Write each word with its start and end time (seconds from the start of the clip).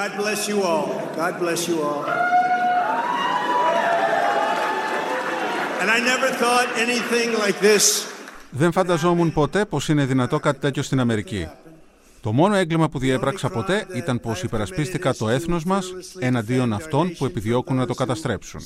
God 0.00 0.12
bless 0.22 0.40
you 0.50 0.58
all. 0.70 0.86
God 1.22 1.34
bless 1.42 1.60
you 1.68 1.76
all. 1.88 2.02
And 5.80 5.88
I 5.96 5.98
never 6.12 6.28
thought 6.42 6.68
anything 6.86 7.28
like 7.44 7.58
this. 7.60 8.04
Δεν 8.50 8.72
φανταζόμουν 8.72 9.32
ποτέ 9.32 9.64
πως 9.64 9.88
είναι 9.88 10.04
δυνατό 10.04 10.38
κάτι 10.38 10.58
τέτοιο 10.58 10.82
στην 10.82 11.00
Αμερική. 11.00 11.48
Το 12.20 12.32
μόνο 12.32 12.54
έγκλημα 12.54 12.88
που 12.88 12.98
διέπραξα 12.98 13.48
ποτέ 13.48 13.86
ήταν 13.94 14.20
πως 14.20 14.42
υπερασπίστηκα 14.42 15.14
το 15.14 15.28
έθνος 15.28 15.64
μας 15.64 15.92
εναντίον 16.18 16.72
αυτών 16.72 17.12
που 17.18 17.24
επιδιώκουν 17.24 17.76
να 17.76 17.86
το 17.86 17.94
καταστρέψουν. 17.94 18.60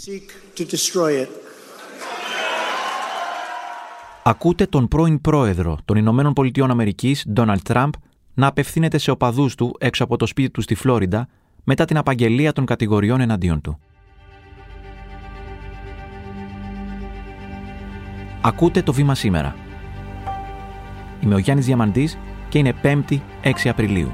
Ακούτε 4.23 4.67
τον 4.67 4.89
πρώην 4.89 5.21
πρόεδρο 5.21 5.79
των 5.85 5.97
Ηνωμένων 5.97 6.33
Πολιτειών 6.33 6.71
Αμερικής, 6.71 7.25
Ντόναλτ 7.33 7.63
Τραμπ, 7.63 7.93
να 8.41 8.47
απευθύνεται 8.47 8.99
σε 8.99 9.11
οπαδούς 9.11 9.55
του 9.55 9.77
έξω 9.79 10.05
από 10.05 10.17
το 10.17 10.27
σπίτι 10.27 10.51
του 10.51 10.61
στη 10.61 10.75
Φλόριντα 10.75 11.29
μετά 11.65 11.85
την 11.85 11.97
απαγγελία 11.97 12.53
των 12.53 12.65
κατηγοριών 12.65 13.21
εναντίον 13.21 13.61
του. 13.61 13.79
Ακούτε 18.41 18.83
το 18.83 18.93
βήμα 18.93 19.15
σήμερα. 19.15 19.57
Είμαι 21.21 21.35
ο 21.35 21.39
Γιάννης 21.39 21.67
Διαμαντής 21.67 22.19
και 22.49 22.59
είναι 22.59 22.75
5η 22.83 23.19
6 23.43 23.69
Απριλίου. 23.69 24.13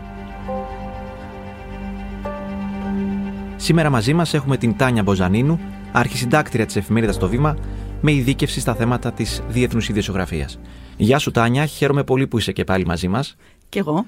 Σήμερα 3.56 3.90
μαζί 3.90 4.14
μας 4.14 4.34
έχουμε 4.34 4.56
την 4.56 4.76
Τάνια 4.76 5.02
Μποζανίνου, 5.02 5.60
αρχισυντάκτρια 5.92 6.66
της 6.66 6.76
εφημερίδας 6.76 7.18
«Το 7.18 7.28
Βήμα», 7.28 7.56
με 8.00 8.12
ειδίκευση 8.12 8.60
στα 8.60 8.74
θέματα 8.74 9.12
της 9.12 9.42
διεθνούς 9.48 9.88
ιδιοσιογραφίας. 9.88 10.58
Γεια 10.96 11.18
σου 11.18 11.30
Τάνια, 11.30 11.66
χαίρομαι 11.66 12.04
πολύ 12.04 12.26
που 12.26 12.38
είσαι 12.38 12.52
και 12.52 12.64
πάλι 12.64 12.86
μαζί 12.86 13.08
μας. 13.08 13.36
Κι 13.68 13.78
εγώ. 13.78 14.06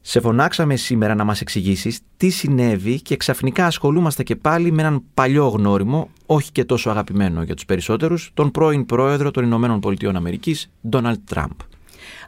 Σε 0.00 0.20
φωνάξαμε 0.20 0.76
σήμερα 0.76 1.14
να 1.14 1.24
μας 1.24 1.40
εξηγήσεις 1.40 2.00
τι 2.16 2.30
συνέβη 2.30 3.00
και 3.00 3.16
ξαφνικά 3.16 3.66
ασχολούμαστε 3.66 4.22
και 4.22 4.36
πάλι 4.36 4.72
με 4.72 4.82
έναν 4.82 5.02
παλιό 5.14 5.48
γνώριμο, 5.48 6.10
όχι 6.26 6.52
και 6.52 6.64
τόσο 6.64 6.90
αγαπημένο 6.90 7.42
για 7.42 7.54
τους 7.54 7.64
περισσότερους, 7.64 8.30
τον 8.34 8.50
πρώην 8.50 8.86
πρόεδρο 8.86 9.30
των 9.30 9.44
Ηνωμένων 9.44 9.80
Πολιτειών 9.80 10.16
Αμερικής, 10.16 10.70
Ντόναλτ 10.88 11.20
Τραμπ. 11.24 11.50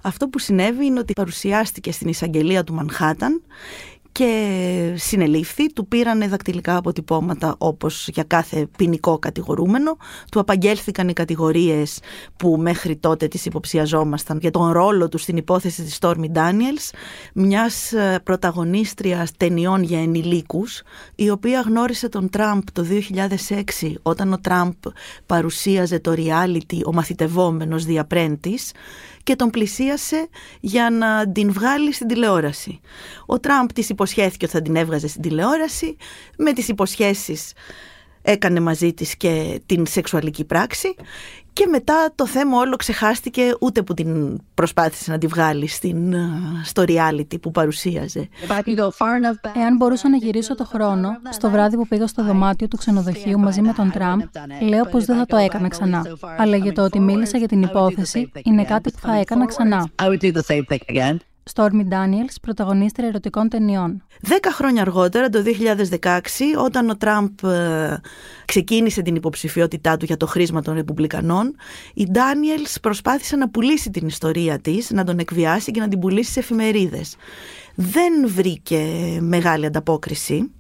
Αυτό 0.03 0.29
που 0.29 0.39
συνέβη 0.39 0.87
είναι 0.87 0.99
ότι 0.99 1.13
παρουσιάστηκε 1.13 1.93
στην 1.93 2.09
εισαγγελία 2.09 2.65
του 2.65 2.75
Μανχάταν 2.75 3.43
και 4.13 4.95
συνελήφθη, 4.97 5.73
του 5.73 5.87
πήραν 5.87 6.29
δακτυλικά 6.29 6.77
αποτυπώματα 6.77 7.55
όπως 7.59 8.09
για 8.09 8.23
κάθε 8.23 8.67
ποινικό 8.77 9.19
κατηγορούμενο, 9.19 9.97
του 10.31 10.41
απαγγέλθηκαν 10.41 11.09
οι 11.09 11.13
κατηγορίες 11.13 12.01
που 12.37 12.57
μέχρι 12.61 12.97
τότε 12.97 13.29
τις 13.29 13.47
υποψιαζόμασταν 13.47 14.39
για 14.39 14.51
τον 14.51 14.71
ρόλο 14.71 15.09
τους 15.09 15.23
στην 15.23 15.37
υπόθεση 15.37 15.83
της 15.83 15.99
Stormy 16.01 16.27
Daniels, 16.35 16.95
μιας 17.35 17.93
ε, 17.93 18.21
πρωταγωνίστριας 18.25 19.33
ταινιών 19.37 19.83
για 19.83 20.03
ενηλίκους, 20.03 20.83
η 21.15 21.31
οποία 21.31 21.61
γνώρισε 21.61 22.09
τον 22.09 22.31
Τραμπ 22.31 22.63
το 22.73 22.87
2006 23.79 23.93
όταν 24.03 24.33
ο 24.33 24.41
Τραμπ 24.41 24.73
παρουσίαζε 25.27 26.01
το 26.01 26.15
reality 26.17 26.81
«Ο 26.87 26.93
μαθητευόμενος 26.93 27.85
διαπρέντης» 27.85 28.73
και 29.23 29.37
τον 29.37 29.51
πλησίασε 29.51 30.29
για 30.61 30.91
να 30.91 31.33
την 31.33 31.53
βγάλει 31.53 31.93
στην 31.93 32.07
τηλεόραση. 32.07 32.81
Ο 33.27 33.41
Τραμπ 33.41 33.69
της 33.75 33.89
υποσχέθηκε 33.89 34.45
ότι 34.45 34.55
θα 34.55 34.63
την 34.63 34.77
έβγαζε 34.77 35.09
στην 35.09 35.23
τηλεόραση, 35.23 35.97
με 36.39 36.53
τις 36.53 36.69
υποσχέσεις 36.69 37.53
έκανε 38.23 38.61
μαζί 38.61 38.93
της 38.93 39.17
και 39.17 39.61
την 39.67 39.87
σεξουαλική 39.87 40.45
πράξη. 40.45 40.95
Και 41.53 41.67
μετά 41.67 42.13
το 42.15 42.27
θέμα 42.27 42.59
όλο 42.59 42.77
ξεχάστηκε 42.77 43.55
ούτε 43.61 43.83
που 43.83 43.95
την 43.95 44.41
προσπάθησε 44.55 45.11
να 45.11 45.19
τη 45.19 45.27
βγάλει 45.27 45.67
στην, 45.67 46.15
στο 46.65 46.85
reality 46.87 47.41
που 47.41 47.51
παρουσίαζε. 47.51 48.29
Εάν 49.57 49.77
μπορούσα 49.77 50.09
να 50.09 50.17
γυρίσω 50.17 50.55
το 50.55 50.65
χρόνο, 50.65 51.09
στο 51.31 51.51
βράδυ 51.51 51.77
που 51.77 51.87
πήγα 51.87 52.07
στο 52.07 52.25
δωμάτιο 52.25 52.69
του 52.69 52.77
ξενοδοχείου 52.77 53.39
μαζί 53.39 53.63
με 53.63 53.73
τον 53.73 53.91
Τραμπ, 53.91 54.21
λέω 54.69 54.85
πως 54.85 55.05
δεν 55.05 55.17
θα 55.17 55.27
το 55.27 55.37
έκανα 55.37 55.69
ξανά. 55.69 56.07
Αλλά 56.39 56.57
για 56.57 56.73
το 56.73 56.83
ότι 56.85 57.01
μίλησα 57.01 57.39
για 57.39 57.49
την 57.49 57.63
υπόθεση, 57.63 58.31
είναι 58.43 58.65
κάτι 58.65 58.91
που 58.91 58.99
θα 58.99 59.17
έκανα 59.17 59.47
ξανά. 59.47 59.89
Stormy 61.55 61.89
Daniels, 61.89 62.35
πρωταγωνίστρια 62.43 63.09
ερωτικών 63.09 63.49
ταινιών. 63.49 64.03
Δέκα 64.21 64.53
χρόνια 64.53 64.83
αργότερα, 64.83 65.29
το 65.29 65.43
2016, 66.01 66.09
όταν 66.65 66.91
ο 66.91 66.97
Τραμπ 66.97 67.45
ε, 67.45 68.01
ξεκίνησε 68.45 69.03
την 69.03 69.15
υποψηφιότητά 69.15 69.97
του 69.97 70.05
για 70.05 70.17
το 70.17 70.27
χρήσμα 70.27 70.63
των 70.63 70.75
Ρεπουμπλικανών, 70.75 71.57
η 71.95 72.07
Daniels 72.13 72.77
προσπάθησε 72.83 73.37
να 73.37 73.49
πουλήσει 73.49 73.91
την 73.91 74.07
ιστορία 74.07 74.59
της, 74.59 74.91
να 74.91 75.05
τον 75.05 75.19
εκβιάσει 75.19 75.71
και 75.71 75.81
να 75.81 75.89
την 75.89 75.99
πουλήσει 75.99 76.33
σε 76.33 76.41
εφημερίδες. 76.41 77.17
Δεν 77.75 78.13
βρήκε 78.29 78.87
μεγάλη 79.21 79.67
ανταπόκριση. 79.67 80.51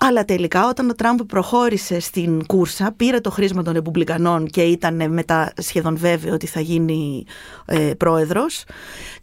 Αλλά 0.00 0.24
τελικά 0.24 0.68
όταν 0.68 0.90
ο 0.90 0.94
Τραμπ 0.94 1.20
προχώρησε 1.20 2.00
στην 2.00 2.46
κούρσα, 2.46 2.92
πήρε 2.96 3.20
το 3.20 3.30
χρήσμα 3.30 3.62
των 3.62 3.72
Ρεπουμπλικανών 3.72 4.46
και 4.46 4.62
ήταν 4.62 5.12
μετά 5.12 5.52
σχεδόν 5.56 5.96
βέβαιο 5.96 6.34
ότι 6.34 6.46
θα 6.46 6.60
γίνει 6.60 7.24
ε, 7.64 7.92
πρόεδρος, 7.96 8.64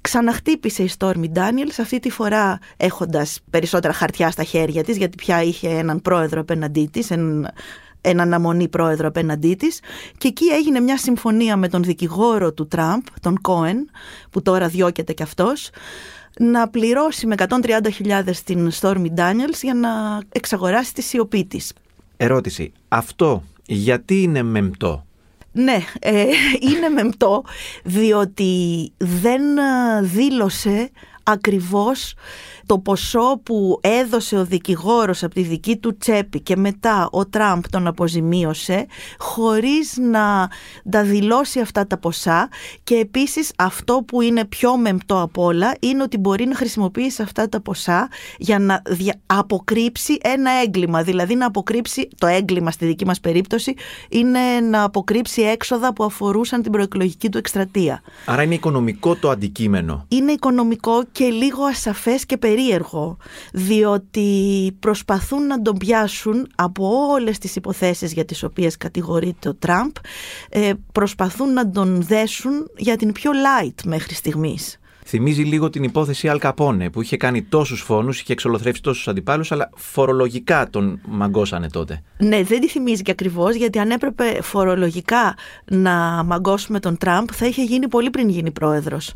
ξαναχτύπησε 0.02 0.84
η 0.84 0.90
Stormy 0.98 1.26
Daniels, 1.34 1.76
αυτή 1.80 2.00
τη 2.00 2.10
φορά 2.10 2.60
έχοντας 2.78 3.40
περισσότερα 3.50 3.94
χαρτιά 3.94 4.32
στα 4.32 4.44
χέρια 4.44 4.84
της, 4.84 4.98
γιατί 4.98 5.16
πια 5.16 5.44
είχε 5.44 5.70
έναν 5.70 6.02
πρόεδρο 6.02 6.42
απέναντί 6.42 6.90
της, 6.92 7.12
έναν 7.12 7.54
έναν 8.08 8.28
αναμονή 8.28 8.68
πρόεδρο 8.68 9.08
απέναντί 9.08 9.56
της. 9.56 9.80
Και 10.18 10.28
εκεί 10.28 10.46
έγινε 10.46 10.80
μια 10.80 10.98
συμφωνία 10.98 11.58
με 11.58 11.68
τον 11.68 11.84
δικηγόρο 11.84 12.54
του 12.54 12.68
Τραμπ, 12.68 13.02
τον 13.22 13.42
Κόεν, 13.42 13.90
που 14.30 14.42
τώρα 14.42 14.68
διώκεται 14.68 15.14
κι 15.14 15.24
αυτός, 15.24 15.70
να 16.40 16.68
πληρώσει 16.68 17.28
με 17.28 17.36
130.000 17.38 18.36
την 18.44 18.72
Stormy 18.82 19.08
Daniels 19.16 19.60
για 19.62 19.74
να 19.74 19.90
εξαγοράσει 20.32 20.94
τη 20.94 21.02
σιωπή 21.02 21.46
της. 21.46 21.74
Ερώτηση. 22.18 22.72
Αυτό 22.88 23.44
γιατί 23.66 24.22
είναι 24.22 24.44
μεμπτό; 24.44 25.06
Ναι, 25.52 25.78
ε, 26.00 26.26
είναι 26.70 26.90
μεμπτό 26.90 27.44
διότι 27.84 28.92
δεν 28.98 29.58
ε, 29.58 30.02
δήλωσε 30.02 30.90
ακριβώς 31.28 32.14
το 32.66 32.80
ποσό 32.80 33.42
που 33.44 33.80
έδωσε 33.82 34.38
ο 34.38 34.46
δικηγόρος 34.46 35.24
από 35.24 35.34
τη 35.34 35.42
δική 35.42 35.78
του 35.78 35.98
τσέπη 35.98 36.42
και 36.42 36.56
μετά 36.56 37.08
ο 37.12 37.26
Τραμπ 37.28 37.64
τον 37.70 37.88
αποζημίωσε 37.88 38.86
χωρίς 39.18 39.98
να 39.98 40.50
τα 40.90 41.04
δηλώσει 41.04 41.60
αυτά 41.60 41.88
τα 41.88 41.98
ποσά 41.98 42.50
και 42.84 42.96
επίσης 42.96 43.52
αυτό 43.58 44.04
που 44.08 44.22
είναι 44.22 44.46
πιο 44.46 44.78
μεμπτό 44.78 45.22
απ' 45.22 45.38
όλα 45.38 45.76
είναι 45.80 46.04
ότι 46.04 46.18
μπορεί 46.18 46.46
να 46.46 46.56
χρησιμοποιήσει 46.56 47.22
αυτά 47.22 47.50
τα 47.50 47.62
ποσά 47.62 48.10
για 48.38 48.60
να 48.60 48.82
αποκρύψει 49.26 50.18
ένα 50.22 50.52
έγκλημα, 50.64 51.04
δηλαδή 51.04 51.36
να 51.36 51.46
αποκρύψει 51.46 52.08
το 52.18 52.28
έγκλημα 52.28 52.72
στη 52.72 52.86
δική 52.86 53.06
μας 53.06 53.20
περίπτωση 53.20 53.74
είναι 54.10 54.40
να 54.70 54.84
αποκρύψει 54.84 55.42
έξοδα 55.42 55.94
που 55.94 56.04
αφορούσαν 56.04 56.62
την 56.62 56.72
προεκλογική 56.72 57.30
του 57.30 57.38
εκστρατεία. 57.38 58.02
Άρα 58.26 58.44
είναι 58.44 58.54
οικονομικό 58.54 59.16
το 59.16 59.30
αντικείμενο. 59.30 60.06
Είναι 60.08 60.32
οικονομικό 60.32 61.04
και 61.16 61.26
λίγο 61.26 61.64
ασαφές 61.64 62.26
και 62.26 62.38
περίεργο, 62.38 63.18
διότι 63.54 64.32
προσπαθούν 64.80 65.48
να 65.48 65.62
τον 65.62 65.78
πιάσουν 65.78 66.48
από 66.56 66.90
όλες 67.12 67.38
τις 67.38 67.56
υποθέσεις 67.56 68.14
για 68.14 68.26
τις 68.26 68.44
οποίες 68.44 68.78
κατηγορείται 68.78 69.50
ο 69.50 69.56
Τραμπ, 69.56 69.92
ε, 70.50 70.72
προσπαθούν 70.92 71.54
να 71.54 71.70
τον 71.70 72.02
δέσουν 72.02 72.70
για 72.78 72.96
την 72.96 73.12
πιο 73.12 73.32
light 73.32 73.84
μέχρι 73.86 74.14
στιγμής. 74.14 74.80
Θυμίζει 75.08 75.44
λίγο 75.44 75.70
την 75.70 75.84
υπόθεση 75.84 76.28
Αλ 76.28 76.40
Καπόνε 76.40 76.90
που 76.90 77.02
είχε 77.02 77.18
κάνει 77.18 77.44
τόσους 77.44 77.82
φόνους, 77.82 78.20
είχε 78.20 78.34
εξολοθρεύσει 78.34 78.82
τόσους 78.82 79.08
αντιπάλους, 79.08 79.52
αλλά 79.52 79.70
φορολογικά 79.76 80.70
τον 80.70 81.00
μαγκώσανε 81.08 81.70
τότε. 81.70 82.02
Ναι, 82.18 82.44
δεν 82.44 82.60
τη 82.60 82.68
θυμίζει 82.68 83.02
και 83.02 83.12
ακριβώς, 83.12 83.56
γιατί 83.56 83.80
αν 83.80 83.90
έπρεπε 83.90 84.42
φορολογικά 84.42 85.36
να 85.66 86.24
μαγκώσουμε 86.24 86.80
τον 86.80 86.98
Τραμπ, 86.98 87.28
θα 87.32 87.46
είχε 87.46 87.64
γίνει 87.64 87.88
πολύ 87.88 88.10
πριν 88.10 88.30
γίνει 88.30 88.52
πρόεδρος 88.52 89.14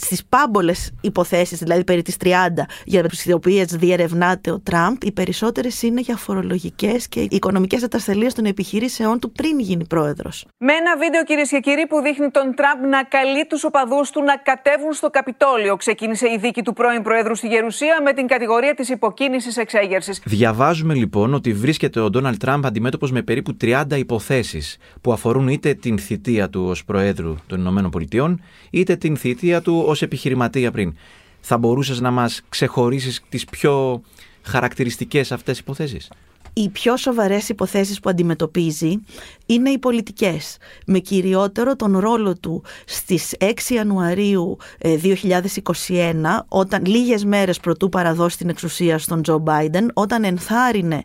στις 0.00 0.24
πάμπολες 0.24 0.92
υποθέσεις, 1.00 1.58
δηλαδή 1.58 1.84
περί 1.84 2.02
τις 2.02 2.16
30, 2.16 2.66
για 2.84 3.02
τις 3.02 3.32
οποίες 3.32 3.66
διερευνάται 3.66 4.50
ο 4.50 4.60
Τραμπ, 4.60 4.96
οι 5.02 5.12
περισσότερες 5.12 5.82
είναι 5.82 6.00
για 6.00 6.16
φορολογικές 6.16 7.08
και 7.08 7.26
οικονομικές 7.30 7.82
ατασταλίες 7.82 8.34
των 8.34 8.44
επιχειρήσεών 8.44 9.18
του 9.18 9.32
πριν 9.32 9.60
γίνει 9.60 9.86
πρόεδρος. 9.86 10.46
Με 10.58 10.72
ένα 10.72 10.96
βίντεο, 10.96 11.24
κυρίες 11.24 11.48
και 11.48 11.60
κύριοι, 11.60 11.86
που 11.86 12.00
δείχνει 12.00 12.30
τον 12.30 12.54
Τραμπ 12.54 12.90
να 12.90 13.02
καλεί 13.02 13.46
τους 13.46 13.64
οπαδούς 13.64 14.10
του 14.10 14.22
να 14.22 14.36
κατέβουν 14.36 14.92
στο 14.92 15.10
Καπιτόλιο. 15.10 15.76
Ξεκίνησε 15.76 16.26
η 16.26 16.38
δίκη 16.40 16.62
του 16.62 16.72
πρώην 16.72 17.02
Προέδρου 17.02 17.34
στη 17.34 17.46
Γερουσία 17.46 18.00
με 18.04 18.12
την 18.12 18.26
κατηγορία 18.26 18.74
της 18.74 18.88
υποκίνησης 18.88 19.56
εξέγερσης. 19.56 20.22
Διαβάζουμε 20.24 20.94
λοιπόν 20.94 21.34
ότι 21.34 21.52
βρίσκεται 21.52 22.00
ο 22.00 22.10
Ντόναλτ 22.10 22.38
Τραμπ 22.38 22.66
αντιμέτωπος 22.66 23.12
με 23.12 23.22
περίπου 23.22 23.56
30 23.60 23.84
υποθέσεις 23.96 24.76
που 25.00 25.12
αφορούν 25.12 25.48
είτε 25.48 25.74
την 25.74 25.98
θητεία 25.98 26.48
του 26.50 26.64
ως 26.68 26.84
Προέδρου 26.84 27.34
των 27.46 27.90
ΗΠΑ, 27.92 28.36
είτε 28.70 28.96
την 28.96 29.16
θητεία 29.16 29.62
του 29.62 29.84
ως 29.90 30.02
επιχειρηματία 30.02 30.70
πριν. 30.70 30.96
Θα 31.40 31.58
μπορούσες 31.58 32.00
να 32.00 32.10
μας 32.10 32.42
ξεχωρίσεις 32.48 33.22
τις 33.28 33.44
πιο 33.44 34.02
χαρακτηριστικές 34.42 35.32
αυτές 35.32 35.58
υποθέσεις; 35.58 36.08
οι 36.52 36.68
πιο 36.68 36.96
σοβαρές 36.96 37.48
υποθέσεις 37.48 38.00
που 38.00 38.10
αντιμετωπίζει 38.10 39.00
είναι 39.46 39.70
οι 39.70 39.78
πολιτικές. 39.78 40.56
Με 40.86 40.98
κυριότερο 40.98 41.76
τον 41.76 41.98
ρόλο 41.98 42.36
του 42.38 42.62
στις 42.84 43.34
6 43.38 43.74
Ιανουαρίου 43.74 44.56
2021, 44.80 46.36
ε, 46.36 46.44
όταν 46.48 46.84
λίγες 46.84 47.24
μέρες 47.24 47.60
πρωτού 47.60 47.88
παραδώσει 47.88 48.36
την 48.36 48.48
εξουσία 48.48 48.98
στον 48.98 49.22
Τζο 49.22 49.38
Μπάιντεν, 49.38 49.90
όταν 49.94 50.24
ενθάρρυνε 50.24 51.02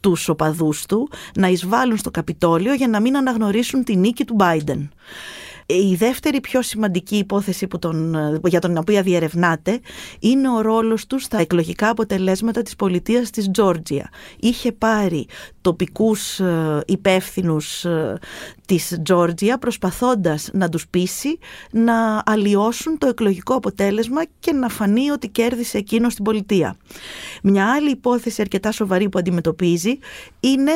τους 0.00 0.28
οπαδούς 0.28 0.86
του 0.86 1.08
να 1.34 1.48
εισβάλλουν 1.48 1.96
στο 1.96 2.10
Καπιτόλιο 2.10 2.74
για 2.74 2.88
να 2.88 3.00
μην 3.00 3.16
αναγνωρίσουν 3.16 3.84
τη 3.84 3.96
νίκη 3.96 4.24
του 4.24 4.34
Μπάιντεν. 4.34 4.90
Η 5.66 5.94
δεύτερη 5.94 6.40
πιο 6.40 6.62
σημαντική 6.62 7.16
υπόθεση 7.16 7.66
που 7.66 7.78
τον, 7.78 8.16
για 8.44 8.60
τον 8.60 8.76
οποία 8.76 9.02
διερευνάται 9.02 9.80
είναι 10.18 10.50
ο 10.50 10.60
ρόλος 10.60 11.06
του 11.06 11.18
στα 11.18 11.38
εκλογικά 11.38 11.88
αποτελέσματα 11.88 12.62
της 12.62 12.76
πολιτείας 12.76 13.30
της 13.30 13.50
Τζόρτζια. 13.50 14.10
Είχε 14.40 14.72
πάρει 14.72 15.26
τοπικούς 15.60 16.40
ε, 16.40 16.82
υπεύθυνους 16.86 17.84
ε, 17.84 18.18
της 18.66 18.98
Τζόρτζια 19.02 19.58
προσπαθώντας 19.58 20.48
να 20.52 20.68
τους 20.68 20.88
πείσει 20.88 21.38
να 21.70 22.22
αλλοιώσουν 22.26 22.98
το 22.98 23.06
εκλογικό 23.06 23.54
αποτέλεσμα 23.54 24.22
και 24.38 24.52
να 24.52 24.68
φανεί 24.68 25.10
ότι 25.10 25.28
κέρδισε 25.28 25.78
εκείνος 25.78 26.12
στην 26.12 26.24
πολιτεία. 26.24 26.76
Μια 27.42 27.72
άλλη 27.72 27.90
υπόθεση 27.90 28.40
αρκετά 28.40 28.72
σοβαρή 28.72 29.08
που 29.08 29.18
αντιμετωπίζει 29.18 29.98
είναι 30.40 30.72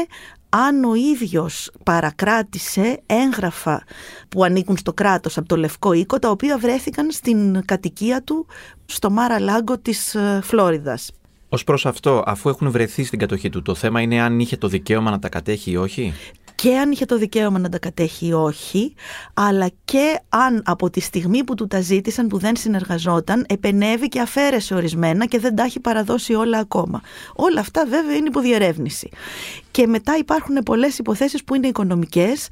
αν 0.51 0.85
ο 0.85 0.95
ίδιος 0.95 1.71
παρακράτησε 1.85 3.01
έγγραφα 3.07 3.85
που 4.29 4.45
ανήκουν 4.45 4.77
στο 4.77 4.93
κράτος 4.93 5.37
από 5.37 5.49
το 5.49 5.57
Λευκό 5.57 5.93
Οίκο, 5.93 6.19
τα 6.19 6.31
οποία 6.31 6.59
βρέθηκαν 6.59 7.11
στην 7.11 7.65
κατοικία 7.65 8.23
του 8.23 8.47
στο 8.87 9.11
Μάρα 9.11 9.41
Λάγκο 9.41 9.79
της 9.79 10.15
ε, 10.15 10.41
Φλόριδας. 10.43 11.11
Ω 11.49 11.65
προς 11.65 11.87
αυτό, 11.87 12.23
αφού 12.27 12.49
έχουν 12.49 12.71
βρεθεί 12.71 13.05
στην 13.05 13.19
κατοχή 13.19 13.49
του, 13.51 13.63
το 13.63 13.75
θέμα 13.75 14.01
είναι 14.01 14.21
αν 14.21 14.41
είχε 14.41 14.57
το 14.57 14.69
δικαίωμα 14.69 15.11
να 15.11 15.19
τα 15.19 15.29
κατέχει 15.29 15.71
ή 15.71 15.77
όχι; 15.77 16.13
Και 16.61 16.79
αν 16.79 16.91
είχε 16.91 17.05
το 17.05 17.19
δικαίωμα 17.19 17.59
να 17.59 17.69
τα 17.69 17.79
κατέχει 17.79 18.27
ή 18.27 18.33
όχι, 18.33 18.95
αλλά 19.35 19.71
και 19.85 20.21
αν 20.29 20.63
από 20.65 20.91
τη 20.91 21.01
στιγμή 21.01 21.45
που 21.45 21.55
του 21.55 21.67
τα 21.67 21.81
ζήτησαν, 21.81 22.27
που 22.27 22.39
δεν 22.39 22.57
συνεργαζόταν, 22.57 23.45
επενεύει 23.49 24.09
και 24.09 24.21
αφαίρεσε 24.21 24.75
ορισμένα 24.75 25.27
και 25.27 25.39
δεν 25.39 25.55
τα 25.55 25.63
έχει 25.63 25.81
παραδώσει 25.81 26.35
όλα 26.35 26.59
ακόμα. 26.59 27.01
Όλα 27.35 27.61
αυτά 27.61 27.85
βέβαια 27.87 28.17
είναι 28.17 28.27
υποδιερεύνηση. 28.27 29.11
Και 29.71 29.87
μετά 29.87 30.17
υπάρχουν 30.17 30.57
πολλές 30.65 30.99
υποθέσεις 30.99 31.45
που 31.45 31.55
είναι 31.55 31.67
οικονομικές, 31.67 32.49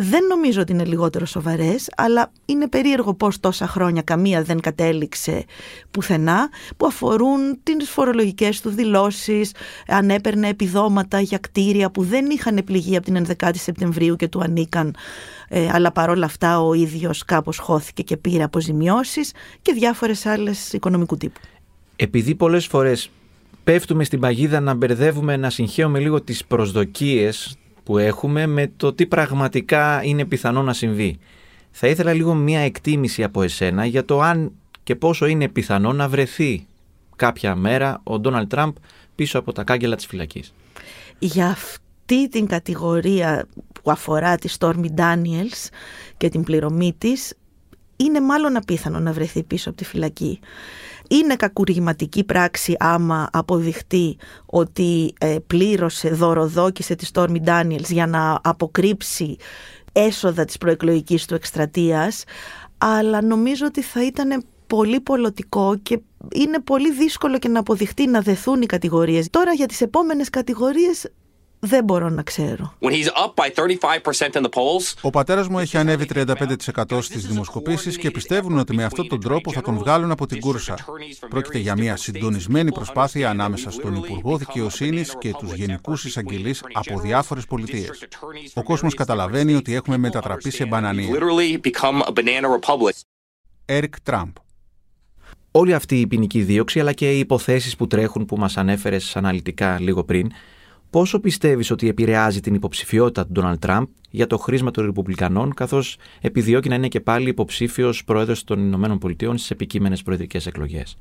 δεν 0.00 0.24
νομίζω 0.24 0.60
ότι 0.60 0.72
είναι 0.72 0.84
λιγότερο 0.84 1.26
σοβαρές, 1.26 1.90
αλλά 1.96 2.32
είναι 2.44 2.68
περίεργο 2.68 3.14
πώς 3.14 3.40
τόσα 3.40 3.66
χρόνια 3.66 4.02
καμία 4.02 4.42
δεν 4.42 4.60
κατέληξε 4.60 5.44
πουθενά, 5.90 6.48
που 6.76 6.86
αφορούν 6.86 7.58
τις 7.62 7.90
φορολογικές 7.90 8.60
του 8.60 8.70
δηλώσεις, 8.70 9.52
αν 9.86 10.10
έπαιρνε 10.10 10.48
επιδόματα 10.48 11.20
για 11.20 11.38
κτίρια 11.38 11.90
που 11.90 12.02
δεν 12.02 12.30
είχαν 12.30 12.60
πληγεί 12.64 12.96
από 12.96 13.12
την 13.12 13.26
11η 13.26 13.50
Σεπτεμβρίου 13.54 14.16
και 14.16 14.28
του 14.28 14.40
ανήκαν, 14.40 14.94
ε, 15.48 15.68
αλλά 15.72 15.92
παρόλα 15.92 16.26
αυτά 16.26 16.60
ο 16.60 16.74
ίδιος 16.74 17.24
κάπως 17.24 17.58
χώθηκε 17.58 18.02
και 18.02 18.16
πήρε 18.16 18.42
αποζημιώσεις 18.42 19.32
και 19.62 19.72
διάφορες 19.72 20.26
άλλες 20.26 20.72
οικονομικού 20.72 21.16
τύπου. 21.16 21.40
Επειδή 21.96 22.34
πολλές 22.34 22.66
φορές 22.66 23.10
πέφτουμε 23.64 24.04
στην 24.04 24.20
παγίδα 24.20 24.60
να 24.60 24.74
μπερδεύουμε, 24.74 25.36
να 25.36 25.50
συγχαίουμε 25.50 25.98
λίγο 25.98 26.22
τις 26.22 26.44
προσδοκίες 26.44 27.58
που 27.88 27.98
έχουμε 27.98 28.46
με 28.46 28.72
το 28.76 28.92
τι 28.92 29.06
πραγματικά 29.06 30.00
είναι 30.04 30.24
πιθανό 30.24 30.62
να 30.62 30.72
συμβεί. 30.72 31.18
Θα 31.70 31.88
ήθελα 31.88 32.12
λίγο 32.12 32.34
μία 32.34 32.60
εκτίμηση 32.60 33.22
από 33.22 33.42
εσένα 33.42 33.84
για 33.84 34.04
το 34.04 34.20
αν 34.20 34.52
και 34.82 34.96
πόσο 34.96 35.26
είναι 35.26 35.48
πιθανό 35.48 35.92
να 35.92 36.08
βρεθεί 36.08 36.66
κάποια 37.16 37.54
μέρα 37.54 38.00
ο 38.04 38.18
Ντόναλτ 38.18 38.48
Τραμπ 38.48 38.74
πίσω 39.14 39.38
από 39.38 39.52
τα 39.52 39.64
κάγκελα 39.64 39.96
της 39.96 40.06
φυλακής. 40.06 40.54
Για 41.18 41.46
αυτή 41.46 42.28
την 42.28 42.46
κατηγορία 42.46 43.46
που 43.82 43.90
αφορά 43.90 44.36
τη 44.36 44.48
Stormy 44.58 44.88
Daniels 44.96 45.68
και 46.16 46.28
την 46.28 46.42
πληρωμή 46.42 46.94
της 46.98 47.34
είναι 48.04 48.20
μάλλον 48.20 48.56
απίθανο 48.56 48.98
να 48.98 49.12
βρεθεί 49.12 49.42
πίσω 49.42 49.68
από 49.68 49.78
τη 49.78 49.84
φυλακή 49.84 50.40
είναι 51.08 51.36
κακουργηματική 51.36 52.24
πράξη 52.24 52.76
άμα 52.78 53.28
αποδειχτεί 53.32 54.16
ότι 54.46 55.12
ε, 55.20 55.36
πλήρωσε, 55.46 56.08
δωροδόκησε 56.08 56.94
τη 56.94 57.06
Stormy 57.12 57.44
Daniels 57.44 57.88
για 57.88 58.06
να 58.06 58.40
αποκρύψει 58.42 59.36
έσοδα 59.92 60.44
της 60.44 60.58
προεκλογικής 60.58 61.26
του 61.26 61.34
εκστρατείας 61.34 62.24
αλλά 62.78 63.22
νομίζω 63.22 63.66
ότι 63.66 63.82
θα 63.82 64.04
ήταν 64.04 64.44
πολύ 64.66 65.00
πολιτικό 65.00 65.76
και 65.82 66.00
είναι 66.32 66.60
πολύ 66.60 66.92
δύσκολο 66.92 67.38
και 67.38 67.48
να 67.48 67.58
αποδειχτεί 67.58 68.06
να 68.06 68.20
δεθούν 68.20 68.62
οι 68.62 68.66
κατηγορίες. 68.66 69.30
Τώρα 69.30 69.52
για 69.52 69.66
τις 69.66 69.80
επόμενες 69.80 70.30
κατηγορίες 70.30 71.10
δεν 71.60 71.84
μπορώ 71.84 72.08
να 72.08 72.22
ξέρω. 72.22 72.74
Ο 75.00 75.10
πατέρας 75.10 75.48
μου 75.48 75.58
έχει 75.58 75.76
ανέβει 75.76 76.06
35% 76.14 77.02
στις 77.02 77.26
δημοσκοπήσεις 77.26 77.96
και 77.96 78.10
πιστεύουν 78.10 78.58
ότι 78.58 78.74
με 78.74 78.84
αυτόν 78.84 79.08
τον 79.08 79.20
τρόπο 79.20 79.52
θα 79.52 79.60
τον 79.60 79.78
βγάλουν 79.78 80.10
από 80.10 80.26
την 80.26 80.40
κούρσα. 80.40 80.74
Πρόκειται 81.28 81.58
για 81.58 81.76
μια 81.76 81.96
συντονισμένη 81.96 82.72
προσπάθεια 82.72 83.30
ανάμεσα 83.30 83.70
στον 83.70 83.94
Υπουργό 83.94 84.36
Δικαιοσύνης 84.36 85.14
και 85.18 85.32
τους 85.38 85.52
Γενικούς 85.52 86.04
Εισαγγελείς 86.04 86.62
από 86.72 87.00
διάφορες 87.00 87.46
πολιτείες. 87.46 88.08
Ο 88.54 88.62
κόσμος 88.62 88.94
καταλαβαίνει 88.94 89.54
ότι 89.54 89.74
έχουμε 89.74 89.96
μετατραπεί 89.96 90.50
σε 90.50 90.66
μπανανία. 90.66 91.08
Έρικ 93.64 94.00
Τραμπ. 94.00 94.30
Όλη 95.50 95.74
αυτή 95.74 96.00
η 96.00 96.06
ποινική 96.06 96.42
δίωξη 96.42 96.80
αλλά 96.80 96.92
και 96.92 97.12
οι 97.12 97.18
υποθέσεις 97.18 97.76
που 97.76 97.86
τρέχουν 97.86 98.24
που 98.24 98.36
μας 98.36 98.56
ανέφερες 98.56 99.16
αναλυτικά 99.16 99.80
λίγο 99.80 100.04
πριν 100.04 100.30
Πόσο 100.90 101.20
πιστεύεις 101.20 101.70
ότι 101.70 101.88
επηρεάζει 101.88 102.40
την 102.40 102.54
υποψηφιότητα 102.54 103.26
του 103.26 103.32
Ντόναλτ 103.32 103.60
Τραμπ 103.60 103.86
για 104.10 104.26
το 104.26 104.38
χρήσμα 104.38 104.70
των 104.70 104.84
Ρεπουμπλικανών, 104.84 105.54
καθώς 105.54 105.96
επιδιώκει 106.20 106.68
να 106.68 106.74
είναι 106.74 106.88
και 106.88 107.00
πάλι 107.00 107.28
υποψήφιος 107.28 108.04
πρόεδρος 108.04 108.44
των 108.44 108.58
Ηνωμένων 108.58 108.98
Πολιτειών 108.98 109.36
στις 109.36 109.50
επικείμενες 109.50 110.02
προεδρικές 110.02 110.46
εκλογές; 110.46 110.98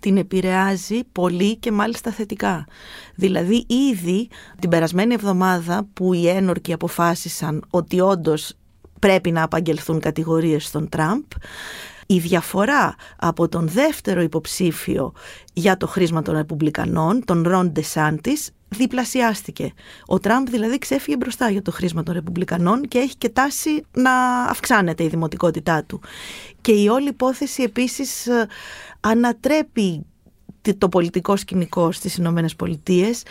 Την 0.00 0.16
επηρεάζει 0.16 1.00
πολύ 1.12 1.56
και 1.56 1.72
μάλιστα 1.72 2.10
θετικά. 2.10 2.66
Δηλαδή, 3.14 3.66
ήδη 3.90 4.28
την 4.58 4.70
περασμένη 4.70 5.14
εβδομάδα 5.14 5.88
που 5.92 6.12
οι 6.12 6.28
ένορκοι 6.28 6.72
αποφάσισαν 6.72 7.64
ότι 7.70 8.00
όντως 8.00 8.52
πρέπει 8.98 9.30
να 9.30 9.42
απαγγελθούν 9.42 10.00
κατηγορίες 10.00 10.64
στον 10.66 10.88
Τραμπ, 10.88 11.24
η 12.12 12.18
διαφορά 12.18 12.94
από 13.16 13.48
τον 13.48 13.68
δεύτερο 13.68 14.22
υποψήφιο 14.22 15.12
για 15.52 15.76
το 15.76 15.86
χρήσμα 15.86 16.22
των 16.22 16.34
Ρεπουμπλικανών, 16.34 17.24
τον 17.24 17.42
Ρον 17.42 17.70
Ντεσάντης, 17.70 18.50
διπλασιάστηκε. 18.68 19.72
Ο 20.06 20.18
Τραμπ 20.18 20.48
δηλαδή 20.48 20.78
ξέφυγε 20.78 21.16
μπροστά 21.16 21.50
για 21.50 21.62
το 21.62 21.70
χρήσμα 21.70 22.02
των 22.02 22.14
Ρεπουμπλικανών 22.14 22.82
και 22.82 22.98
έχει 22.98 23.16
και 23.16 23.28
τάση 23.28 23.84
να 23.92 24.42
αυξάνεται 24.42 25.04
η 25.04 25.08
δημοτικότητά 25.08 25.84
του. 25.84 26.00
Και 26.60 26.72
η 26.72 26.88
όλη 26.88 27.08
υπόθεση 27.08 27.62
επίσης 27.62 28.26
ε, 28.26 28.46
ανατρέπει 29.00 30.06
το 30.78 30.88
πολιτικό 30.88 31.36
σκηνικό 31.36 31.92
στις 31.92 32.16
Ηνωμένες 32.16 32.56
Πολιτείες, 32.56 33.22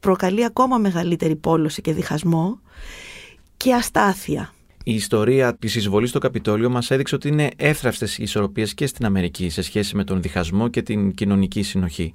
προκαλεί 0.00 0.44
ακόμα 0.44 0.78
μεγαλύτερη 0.78 1.36
πόλωση 1.36 1.80
και 1.80 1.92
διχασμό 1.92 2.60
και 3.56 3.74
αστάθεια. 3.74 4.50
Η 4.88 4.94
ιστορία 4.94 5.56
της 5.56 5.74
εισβολής 5.74 6.10
στο 6.10 6.18
Καπιτόλιο 6.18 6.70
μας 6.70 6.90
έδειξε 6.90 7.14
ότι 7.14 7.28
είναι 7.28 7.50
εύθραυστες 7.56 8.18
οι 8.18 8.22
ισορροπίες 8.22 8.74
και 8.74 8.86
στην 8.86 9.04
Αμερική 9.04 9.48
σε 9.48 9.62
σχέση 9.62 9.96
με 9.96 10.04
τον 10.04 10.22
διχασμό 10.22 10.68
και 10.68 10.82
την 10.82 11.14
κοινωνική 11.14 11.62
συνοχή. 11.62 12.10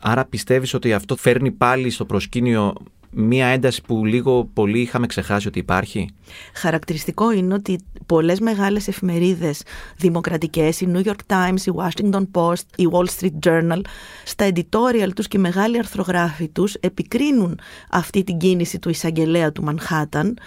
Άρα 0.00 0.24
πιστεύεις 0.24 0.74
ότι 0.74 0.92
αυτό 0.92 1.16
φέρνει 1.16 1.50
πάλι 1.50 1.90
στο 1.90 2.04
προσκήνιο 2.04 2.72
μία 3.10 3.46
ένταση 3.46 3.82
που 3.82 4.04
λίγο 4.04 4.44
πολύ 4.52 4.80
είχαμε 4.80 5.06
ξεχάσει 5.06 5.48
ότι 5.48 5.58
υπάρχει; 5.58 6.08
Χαρακτηριστικό 6.54 7.32
είναι 7.32 7.54
ότι 7.54 7.78
πολλές 8.06 8.40
μεγάλες 8.40 8.88
εφημερίδες 8.88 9.62
δημοκρατικές, 9.96 10.80
η 10.80 10.88
New 10.92 11.04
York 11.04 11.32
Times, 11.32 11.60
η 11.66 11.72
Washington 11.76 12.26
Post, 12.32 12.62
η 12.76 12.88
Wall 12.92 13.06
Street 13.18 13.48
Journal, 13.48 13.80
στα 14.24 14.48
editorial 14.54 15.08
τους 15.14 15.28
και 15.28 15.36
οι 15.36 15.40
μεγάλοι 15.40 15.78
αρθρογράφοι 15.78 16.48
τους 16.48 16.74
επικρίνουν 16.74 17.58
αυτή 17.90 18.24
την 18.24 18.38
κίνηση 18.38 18.78
του 18.78 18.88
εισαγγελέα 18.88 19.52
του 19.52 19.62
Μανχάταν. 19.62 20.38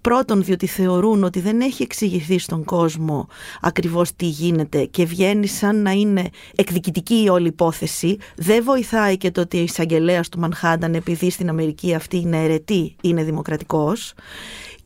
Πρώτον, 0.00 0.44
διότι 0.44 0.66
θεωρούν 0.66 1.24
ότι 1.24 1.40
δεν 1.40 1.60
έχει 1.60 1.82
εξηγηθεί 1.82 2.38
στον 2.38 2.64
κόσμο 2.64 3.28
ακριβώς 3.60 4.16
τι 4.16 4.26
γίνεται 4.26 4.84
και 4.84 5.04
βγαίνει 5.04 5.46
σαν 5.46 5.82
να 5.82 5.90
είναι 5.90 6.30
εκδικητική 6.54 7.22
η 7.22 7.28
όλη 7.28 7.46
υπόθεση. 7.48 8.16
Δεν 8.36 8.64
βοηθάει 8.64 9.16
και 9.16 9.30
το 9.30 9.40
ότι 9.40 9.58
ο 9.58 9.62
εισαγγελέας 9.62 10.28
του 10.28 10.38
Μανχάταν, 10.38 10.94
επειδή 10.94 11.30
στην 11.30 11.48
Αμερική 11.48 11.94
αυτή 12.02 12.16
είναι 12.16 12.42
αιρετή, 12.42 12.96
είναι 13.00 13.22
δημοκρατικός 13.22 14.14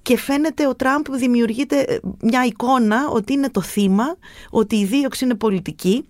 και 0.06 0.18
φαίνεται 0.18 0.66
ο 0.66 0.75
Τραμπ 0.75 1.04
δημιουργείται 1.10 1.80
ε, 1.80 1.98
μια 2.20 2.44
εικόνα 2.44 3.08
ότι 3.08 3.32
είναι 3.32 3.50
το 3.50 3.60
θύμα, 3.60 4.16
ότι 4.50 4.76
η 4.76 4.84
δίωξη 4.84 5.25
είναι 5.25 5.34
πολιτική 5.34 6.08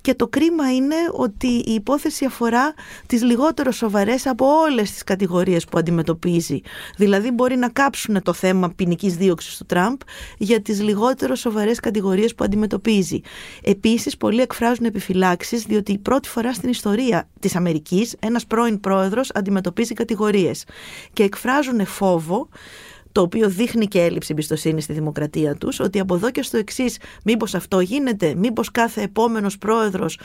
και 0.00 0.14
το 0.14 0.28
κρίμα 0.28 0.74
είναι 0.74 0.94
ότι 1.12 1.46
η 1.46 1.72
υπόθεση 1.72 2.24
αφορά 2.24 2.74
τις 3.06 3.22
λιγότερο 3.22 3.70
σοβαρές 3.70 4.26
από 4.26 4.46
όλες 4.46 4.90
τις 4.92 5.04
κατηγορίες 5.04 5.64
που 5.64 5.78
αντιμετωπίζει. 5.78 6.60
Δηλαδή 6.96 7.30
μπορεί 7.30 7.56
να 7.56 7.68
κάψουν 7.68 8.22
το 8.22 8.32
θέμα 8.32 8.72
ποινικής 8.76 9.16
δίωξης 9.16 9.56
του 9.56 9.66
Τραμπ 9.66 9.96
για 10.38 10.62
τις 10.62 10.82
λιγότερο 10.82 11.34
σοβαρές 11.34 11.80
κατηγορίες 11.80 12.34
που 12.34 12.44
αντιμετωπίζει. 12.44 13.20
Επίσης 13.62 14.16
πολλοί 14.16 14.40
εκφράζουν 14.40 14.84
επιφυλάξεις 14.84 15.62
διότι 15.62 15.92
η 15.92 15.98
πρώτη 15.98 16.28
φορά 16.28 16.52
στην 16.52 16.68
ιστορία 16.68 17.28
της 17.40 17.56
Αμερικής 17.56 18.16
ένας 18.20 18.46
πρώην 18.46 18.80
πρόεδρος 18.80 19.30
αντιμετωπίζει 19.34 19.94
κατηγορίες 19.94 20.64
και 21.12 21.22
εκφράζουν 21.22 21.86
φόβο 21.86 22.48
το 23.16 23.22
οποίο 23.22 23.48
δείχνει 23.48 23.86
και 23.86 24.02
έλλειψη 24.02 24.28
εμπιστοσύνη 24.32 24.80
στη 24.80 24.92
δημοκρατία 24.92 25.54
τους, 25.54 25.80
ότι 25.80 25.98
από 26.00 26.14
εδώ 26.14 26.30
και 26.30 26.42
στο 26.42 26.56
εξής, 26.56 26.98
μήπως 27.24 27.54
αυτό 27.54 27.80
γίνεται, 27.80 28.34
μήπως 28.34 28.70
κάθε 28.70 29.02
επόμενος 29.02 29.58
πρόεδρος 29.58 30.18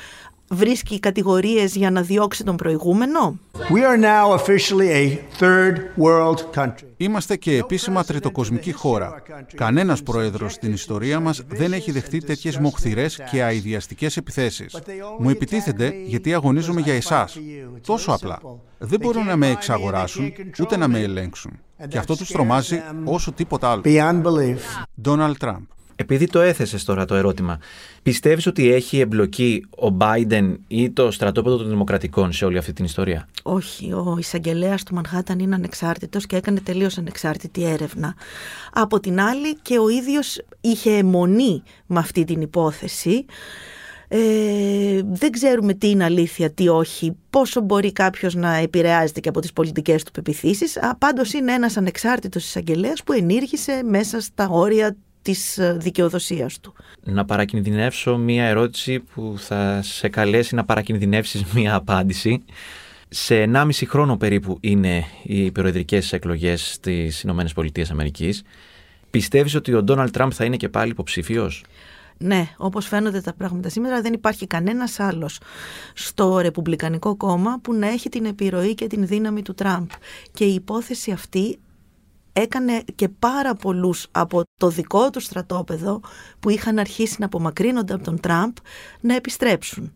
βρίσκει 0.51 1.00
κατηγορίες 1.00 1.75
για 1.75 1.91
να 1.91 2.01
διώξει 2.01 2.43
τον 2.43 2.55
προηγούμενο; 2.55 3.39
We 3.51 3.79
are 3.79 4.01
now 4.03 4.39
officially 4.39 4.89
a 4.89 5.17
third 5.39 5.75
world 6.03 6.62
country. 6.62 6.88
Είμαστε 6.98 7.36
και 7.36 7.58
επίσημα 7.58 8.03
τριτοκοσμική 8.03 8.72
χώρα. 8.72 9.22
Κανένας 9.55 10.03
πρόεδρος 10.03 10.53
στην 10.53 10.74
ιστορία 10.74 11.20
μας 11.20 11.43
δεν 11.48 11.74
έχει 11.74 11.91
δεχτεί 11.91 12.17
τέτοιες 12.17 12.58
μοχθηρές 12.58 13.22
και 13.31 13.43
αειδιαστικές 13.43 14.17
επιθέσεις. 14.17 14.81
Μου 15.20 15.29
επιτίθενται 15.29 15.93
γιατί 16.05 16.34
αγωνίζομαι 16.34 16.81
για 16.81 16.93
εσάς. 16.93 17.38
Τόσο 17.86 18.12
απλά. 18.12 18.39
Δεν 18.77 19.00
μπορούν 19.00 19.25
να 19.25 19.36
με 19.36 19.50
εξαγοράσουν 19.50 20.34
ούτε 20.62 20.77
να 20.77 20.88
με 20.88 21.00
ελέγξουν. 21.00 21.51
Και 21.88 21.98
αυτό 21.98 22.15
τους 22.17 22.31
τρομάζει 22.31 22.81
όσο 23.03 23.31
τίποτα 23.31 23.72
άλλο. 23.72 23.81
Donald 25.03 25.34
Trump. 25.39 25.65
Επειδή 26.01 26.27
το 26.27 26.39
έθεσες 26.39 26.84
τώρα 26.84 27.05
το 27.05 27.15
ερώτημα, 27.15 27.60
πιστεύεις 28.03 28.48
ότι 28.48 28.72
έχει 28.74 29.00
εμπλοκή 29.00 29.65
ο 29.70 29.98
Biden 30.00 30.55
ή 30.67 30.89
το 30.89 31.12
στρατόπεδο 31.12 31.58
των 31.58 31.70
Δημοκρατικών 31.70 32.31
σε 32.31 32.46
όλη 32.46 32.58
αυτή 32.58 32.74
την 32.74 32.86
ιστορία; 32.86 33.27
Όχι, 33.43 33.93
ο 33.93 34.15
εισαγγελέας 34.20 34.84
του 34.84 34.93
Μανχάταν 34.93 35.39
είναι 35.39 35.55
ανεξάρτητος 35.55 36.25
και 36.25 36.36
έκανε 36.36 36.60
τελείως 36.60 36.98
ανεξάρτητη 36.98 37.63
έρευνα. 37.63 38.15
Από 38.74 39.00
την 39.00 39.20
άλλη 39.20 39.55
και 39.55 39.77
ο 39.77 39.89
ίδιος 39.89 40.41
είχε 40.62 40.91
αιμονή 40.91 41.63
με 41.86 42.00
αυτή 42.00 42.24
την 42.24 42.41
υπόθεση. 42.41 43.25
Ε, 44.08 45.01
δεν 45.12 45.31
ξέρουμε 45.31 45.74
τι 45.74 45.89
είναι 45.89 46.03
αλήθεια, 46.03 46.51
τι 46.51 46.67
όχι, 46.67 47.17
πόσο 47.29 47.62
μπορεί 47.62 47.91
κάποιος 47.91 48.36
να 48.36 48.55
επηρεάζεται 48.55 49.20
και 49.20 49.29
από 49.29 49.39
τις 49.41 49.53
πολιτικές 49.53 50.03
του 50.03 50.12
πεπιθήσεις. 50.12 50.77
Πάντως 50.98 51.34
είναι 51.34 51.53
ένας 51.53 51.77
ανεξάρτητος 51.77 52.46
εισαγγελέας 52.46 53.03
που 53.03 53.13
ενήργησε 53.13 53.81
μέσα 53.84 54.22
στα 54.22 54.48
όρια 54.50 54.96
της 55.21 55.57
ε, 55.57 55.77
δικαιοδοσίας 55.79 56.59
του. 56.59 56.73
Να 57.03 57.25
παρακινδυνεύσω 57.25 58.17
μία 58.17 58.45
ερώτηση 58.45 58.99
που 58.99 59.35
θα 59.37 59.81
σε 59.81 60.09
καλέσει 60.09 60.55
να 60.55 60.65
παρακινδυνεύσεις 60.65 61.43
μία 61.43 61.75
απάντηση. 61.75 62.43
Σε 63.09 63.43
1,5 63.53 63.69
χρόνο 63.87 64.17
περίπου 64.17 64.57
είναι 64.61 65.03
οι 65.23 65.51
προεδρικές 65.51 66.13
εκλογές 66.13 66.71
στις 66.73 67.21
Ηνωμένες 67.21 67.53
Πολιτείες 67.53 67.91
Αμερικής. 67.91 68.43
Πιστεύεις 69.09 69.55
ότι 69.55 69.73
ο 69.73 69.83
Ντόναλτ 69.83 70.11
Τραμπ 70.11 70.31
θα 70.33 70.45
είναι 70.45 70.57
και 70.57 70.69
πάλι 70.69 70.91
υποψήφιος; 70.91 71.63
Ναι, 72.17 72.47
όπως 72.57 72.87
φαίνονται 72.87 73.21
τα 73.21 73.33
πράγματα 73.33 73.69
σήμερα 73.69 74.01
δεν 74.01 74.13
υπάρχει 74.13 74.47
κανένας 74.47 74.99
άλλος 74.99 75.39
στο 75.93 76.39
Ρεπουμπλικανικό 76.39 77.15
κόμμα 77.15 77.59
που 77.61 77.73
να 77.73 77.87
έχει 77.87 78.09
την 78.09 78.25
επιρροή 78.25 78.75
και 78.75 78.87
την 78.87 79.07
δύναμη 79.07 79.41
του 79.41 79.53
Τραμπ. 79.53 79.87
Και 80.33 80.45
η 80.45 80.53
υπόθεση 80.53 81.11
αυτή 81.11 81.59
έκανε 82.33 82.83
και 82.95 83.09
πάρα 83.09 83.55
πολλούς 83.55 84.07
από 84.11 84.43
το 84.57 84.69
δικό 84.69 85.09
του 85.09 85.19
στρατόπεδο 85.19 86.01
που 86.39 86.50
είχαν 86.50 86.79
αρχίσει 86.79 87.15
να 87.19 87.25
απομακρύνονται 87.25 87.93
από 87.93 88.03
τον 88.03 88.19
Τραμπ 88.19 88.53
να 89.00 89.15
επιστρέψουν. 89.15 89.93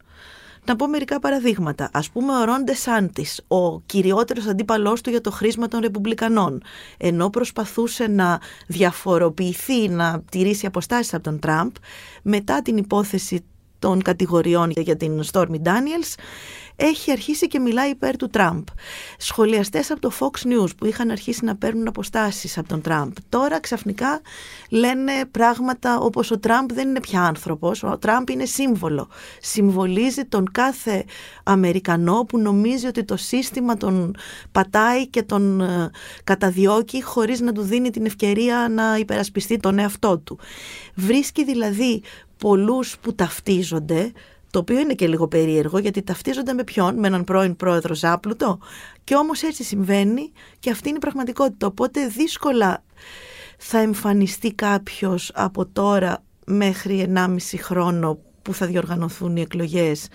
Να 0.66 0.76
πω 0.76 0.88
μερικά 0.88 1.20
παραδείγματα. 1.20 1.90
Α 1.94 2.00
πούμε, 2.14 2.38
ο 2.38 2.44
Ρόντε 2.44 2.74
Σάντι, 2.74 3.26
ο 3.48 3.80
κυριότερος 3.80 4.46
αντίπαλός 4.46 5.02
του 5.02 5.10
για 5.10 5.22
το 5.22 5.32
χρήσμα 5.32 5.68
των 5.68 5.80
Ρεπουμπλικανών, 5.80 6.62
ενώ 6.98 7.30
προσπαθούσε 7.30 8.08
να 8.08 8.40
διαφοροποιηθεί, 8.68 9.88
να 9.90 10.24
τηρήσει 10.32 10.66
αποστάσεις 10.66 11.14
από 11.14 11.24
τον 11.24 11.40
Τραμπ, 11.40 11.72
μετά 12.22 12.62
την 12.62 12.78
υπόθεση 12.78 13.46
των 13.80 14.02
κατηγοριών 14.02 14.72
για 14.76 14.96
την 14.96 15.24
Stormy 15.32 15.62
Daniels, 15.64 16.14
έχει 16.76 17.12
αρχίσει 17.12 17.48
και 17.48 17.60
μιλάει 17.60 17.90
υπέρ 17.90 18.16
του 18.16 18.30
Τραμπ. 18.30 18.64
Σχολιαστές 19.18 19.92
από 19.92 20.02
το 20.02 20.12
Fox 20.20 20.48
News 20.48 20.70
που 20.78 20.86
είχαν 20.86 21.12
αρχίσει 21.12 21.46
να 21.46 21.56
παίρνουν 21.56 21.88
αποστάσεις 21.88 22.58
από 22.58 22.68
τον 22.68 22.82
Τραμπ, 22.82 23.12
τώρα 23.30 23.60
ξαφνικά 23.60 24.22
λένε 24.70 25.12
πράγματα 25.32 25.98
όπως 26.00 26.32
ο 26.32 26.40
Τραμπ 26.40 26.72
δεν 26.74 26.88
είναι 26.90 27.00
πια 27.00 27.22
άνθρωπος, 27.22 27.84
ο 27.84 27.98
Τραμπ 27.98 28.30
είναι 28.30 28.46
σύμβολο. 28.46 29.08
Συμβολίζει 29.42 30.26
τον 30.26 30.52
κάθε 30.52 31.06
Αμερικανό 31.44 32.26
που 32.28 32.40
νομίζει 32.40 32.88
ότι 32.88 33.04
το 33.04 33.18
σύστημα 33.18 33.78
τον 33.78 34.16
πατάει 34.52 35.08
και 35.08 35.24
τον 35.24 35.62
ε, 35.62 35.90
καταδιώκει 36.24 37.04
χωρίς 37.04 37.40
να 37.40 37.52
του 37.52 37.62
δίνει 37.62 37.90
την 37.90 38.06
ευκαιρία 38.06 38.68
να 38.72 38.98
υπερασπιστεί 38.98 39.58
τον 39.58 39.80
εαυτό 39.80 40.18
του. 40.18 40.40
Βρίσκει 40.96 41.44
δηλαδή 41.44 42.02
πολλούς 42.38 42.98
που 43.02 43.16
ταυτίζονται 43.16 44.12
το 44.56 44.62
οποίο 44.62 44.80
είναι 44.80 44.94
και 44.94 45.08
λίγο 45.08 45.28
περίεργο 45.28 45.78
γιατί 45.78 46.02
ταυτίζονται 46.02 46.54
με 46.54 46.64
ποιον, 46.64 47.00
με 47.00 47.08
έναν 47.08 47.24
πρώην 47.24 47.56
πρόεδρο 47.56 47.96
Ζάπλουτο. 47.96 48.60
Και 49.04 49.16
όμως 49.16 49.42
έτσι 49.42 49.64
συμβαίνει 49.64 50.32
και 50.60 50.70
αυτή 50.70 50.88
είναι 50.88 50.98
η 50.98 51.02
πραγματικότητα. 51.02 51.68
Οπότε 51.68 52.08
δύσκολα 52.08 52.84
θα 53.58 53.78
εμφανιστεί 53.78 54.54
κάποιος 54.54 55.32
από 55.34 55.66
τώρα 55.66 56.24
μέχρι 56.46 57.12
1,5 57.16 57.38
χρόνο 57.62 58.20
που 58.42 58.54
θα 58.54 58.66
διοργανωθούν 58.66 59.36
οι 59.36 59.42
εκλογές 59.42 60.08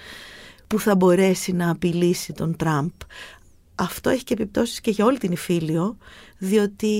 που 0.67 0.81
θα 0.81 0.95
μπορέσει 0.97 1.53
να 1.53 1.71
απειλήσει 1.71 2.33
τον 2.33 2.57
Τραμπ. 2.57 2.91
Αυτό 3.75 4.11
έχει 4.11 4.25
και 4.25 4.33
επιπτώσεις 4.33 4.81
και 4.81 4.91
για 4.91 5.05
όλη 5.05 5.19
την 5.19 5.33
Ιφίλιο, 5.33 5.97
διότι 6.39 6.95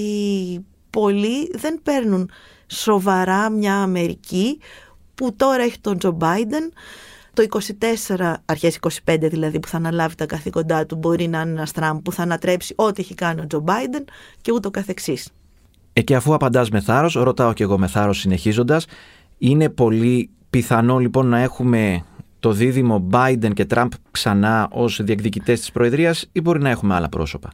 πολλοί 0.91 1.51
δεν 1.55 1.81
παίρνουν 1.83 2.31
σοβαρά 2.67 3.51
μια 3.51 3.77
Αμερική 3.77 4.59
που 5.15 5.37
τώρα 5.37 5.63
έχει 5.63 5.79
τον 5.81 5.99
Τζο 5.99 6.11
Μπάιντεν, 6.11 6.73
το 7.47 7.61
24, 8.17 8.35
αρχές 8.45 8.79
25 9.05 9.17
δηλαδή 9.21 9.61
που 9.61 9.69
θα 9.69 9.77
αναλάβει 9.77 10.15
τα 10.15 10.27
καθήκοντά 10.27 10.87
του 10.87 10.97
μπορεί 10.97 11.29
να 11.29 11.41
είναι 11.41 11.51
ένας 11.51 11.73
Τραμπ 11.73 11.99
που 11.99 12.13
θα 12.13 12.23
ανατρέψει 12.23 12.75
ό,τι 12.77 13.01
έχει 13.03 13.15
κάνει 13.15 13.41
ο 13.41 13.47
Τζο 13.47 13.61
Μπάιντεν 13.61 14.05
και 14.41 14.53
ούτω 14.53 14.71
καθεξής. 14.71 15.29
Ε, 15.93 16.03
και 16.03 16.15
αφού 16.15 16.35
απαντάς 16.35 16.71
με 16.71 16.81
θάρρος, 16.81 17.15
ρωτάω 17.15 17.53
και 17.53 17.63
εγώ 17.63 17.79
με 17.79 17.87
θάρρος 17.87 18.19
συνεχίζοντας, 18.19 18.87
είναι 19.39 19.69
πολύ 19.69 20.31
πιθανό 20.51 20.99
λοιπόν 20.99 21.27
να 21.27 21.39
έχουμε 21.39 22.05
το 22.41 22.53
δίδυμο 22.53 23.09
Biden 23.13 23.51
και 23.55 23.65
Τραμπ 23.65 23.91
ξανά 24.11 24.69
ως 24.73 25.01
διεκδικητές 25.03 25.61
της 25.61 25.71
Προεδρίας 25.71 26.29
ή 26.33 26.41
μπορεί 26.41 26.61
να 26.61 26.71
έχουμε 26.71 26.95
άλλα 26.95 27.09
πρόσωπα; 27.09 27.51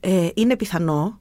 Ε, 0.00 0.28
είναι 0.34 0.56
πιθανό 0.56 1.20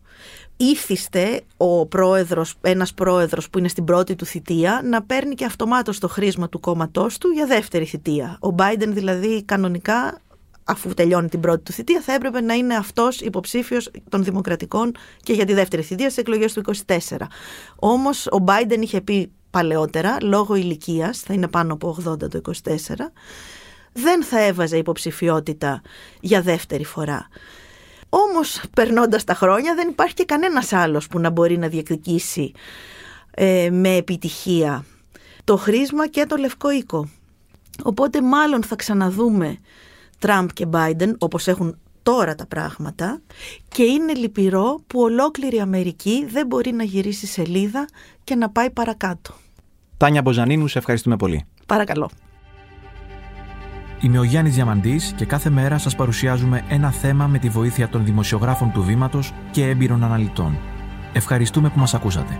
ήθιστε 0.57 1.41
ο 1.57 1.85
πρόεδρος, 1.85 2.55
ένας 2.61 2.93
πρόεδρος 2.93 3.49
που 3.49 3.57
είναι 3.57 3.67
στην 3.67 3.83
πρώτη 3.83 4.15
του 4.15 4.25
θητεία 4.25 4.81
να 4.83 5.03
παίρνει 5.03 5.35
και 5.35 5.45
αυτομάτως 5.45 5.99
το 5.99 6.07
χρήσμα 6.07 6.49
του 6.49 6.59
κόμματός 6.59 7.17
του 7.17 7.29
για 7.29 7.45
δεύτερη 7.45 7.85
θητεία. 7.85 8.37
Ο 8.41 8.55
Biden 8.57 8.87
δηλαδή 8.87 9.43
κανονικά 9.43 10.21
αφού 10.63 10.93
τελειώνει 10.93 11.29
την 11.29 11.39
πρώτη 11.39 11.63
του 11.63 11.71
θητεία 11.71 12.01
θα 12.01 12.13
έπρεπε 12.13 12.41
να 12.41 12.53
είναι 12.53 12.75
αυτός 12.75 13.21
υποψήφιος 13.21 13.91
των 14.09 14.23
δημοκρατικών 14.23 14.91
και 15.23 15.33
για 15.33 15.45
τη 15.45 15.53
δεύτερη 15.53 15.81
θητεία 15.81 16.09
στις 16.09 16.17
εκλογές 16.17 16.53
του 16.53 16.61
24. 16.85 17.17
Όμως 17.75 18.25
ο 18.25 18.43
Biden 18.45 18.79
είχε 18.79 19.01
πει 19.01 19.31
παλαιότερα 19.49 20.17
λόγω 20.21 20.55
ηλικίας, 20.55 21.19
θα 21.19 21.33
είναι 21.33 21.47
πάνω 21.47 21.73
από 21.73 21.97
80 22.07 22.29
το 22.29 22.41
24, 22.63 23.11
δεν 23.93 24.23
θα 24.23 24.39
έβαζε 24.39 24.77
υποψηφιότητα 24.77 25.81
για 26.19 26.41
δεύτερη 26.41 26.85
φορά. 26.85 27.27
Όμως 28.15 28.61
περνώντας 28.75 29.23
τα 29.23 29.33
χρόνια 29.33 29.75
δεν 29.75 29.89
υπάρχει 29.89 30.13
και 30.13 30.25
κανένας 30.25 30.73
άλλος 30.73 31.07
που 31.07 31.19
να 31.19 31.29
μπορεί 31.29 31.57
να 31.57 31.67
διεκδικήσει 31.67 32.51
ε, 33.31 33.69
με 33.71 33.95
επιτυχία 33.95 34.85
το 35.43 35.57
χρήσμα 35.57 36.07
και 36.07 36.25
το 36.25 36.35
λευκό 36.35 36.71
οίκο. 36.71 37.09
Οπότε 37.83 38.21
μάλλον 38.21 38.63
θα 38.63 38.75
ξαναδούμε 38.75 39.57
Τραμπ 40.19 40.49
και 40.49 40.65
Μπάιντεν 40.65 41.15
όπως 41.19 41.47
έχουν 41.47 41.77
τώρα 42.03 42.35
τα 42.35 42.45
πράγματα 42.45 43.21
και 43.67 43.83
είναι 43.83 44.13
λυπηρό 44.13 44.79
που 44.87 44.99
ολόκληρη 44.99 45.55
η 45.55 45.59
Αμερική 45.59 46.25
δεν 46.29 46.47
μπορεί 46.47 46.71
να 46.71 46.83
γυρίσει 46.83 47.25
σελίδα 47.25 47.87
και 48.23 48.35
να 48.35 48.49
πάει 48.49 48.69
παρακάτω. 48.69 49.33
Τάνια 49.97 50.21
Μποζανίνου, 50.21 50.67
σε 50.67 50.77
ευχαριστούμε 50.77 51.15
πολύ. 51.15 51.45
Παρακαλώ. 51.65 52.09
Είμαι 54.03 54.19
ο 54.19 54.23
Γιάννης 54.23 54.55
Διαμαντής 54.55 55.13
και 55.15 55.25
κάθε 55.25 55.49
μέρα 55.49 55.77
σας 55.77 55.95
παρουσιάζουμε 55.95 56.61
ένα 56.69 56.91
θέμα 56.91 57.27
με 57.27 57.37
τη 57.37 57.49
βοήθεια 57.49 57.89
των 57.89 58.05
δημοσιογράφων 58.05 58.71
του 58.71 58.83
Βήματος 58.83 59.33
και 59.51 59.67
έμπειρων 59.67 60.03
αναλυτών. 60.03 60.57
Ευχαριστούμε 61.13 61.69
που 61.69 61.79
μας 61.79 61.93
ακούσατε. 61.93 62.39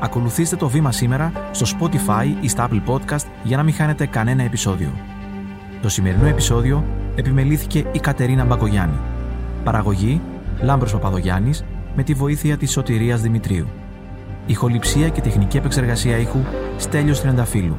Ακολουθήστε 0.00 0.56
το 0.56 0.68
βήμα 0.68 0.92
σήμερα 0.92 1.32
στο 1.50 1.78
Spotify 1.78 2.34
ή 2.40 2.48
στα 2.48 2.68
Apple 2.68 2.82
Podcast 2.86 3.24
για 3.42 3.56
να 3.56 3.62
μην 3.62 3.74
χάνετε 3.74 4.06
κανένα 4.06 4.42
επεισόδιο. 4.42 4.92
Το 5.82 5.88
σημερινό 5.88 6.26
επεισόδιο 6.26 6.84
επιμελήθηκε 7.14 7.84
η 7.92 7.98
Κατερίνα 7.98 8.44
Μπακογιάννη. 8.44 8.98
Παραγωγή 9.64 10.20
Λάμπρος 10.60 10.92
Παπαδογιάννης, 10.92 11.64
με 11.96 12.02
τη 12.02 12.14
βοήθεια 12.14 12.56
της 12.56 12.70
Σωτηρίας 12.70 13.20
Δημητρίου. 13.20 13.66
Ηχοληψία 14.46 15.08
και 15.08 15.20
τεχνική 15.20 15.56
επεξεργασία 15.56 16.16
ήχου 16.16 16.40
Στέλιος 16.76 17.20
Τριανταφύλου. 17.20 17.78